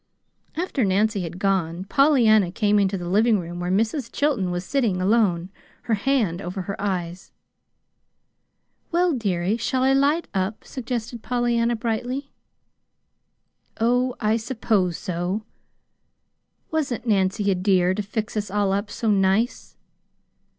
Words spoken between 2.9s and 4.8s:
the living room where Mrs. Chilton was